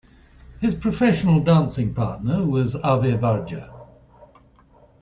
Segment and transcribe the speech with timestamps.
[0.59, 3.71] His professional dancing partner was Ave Vardja.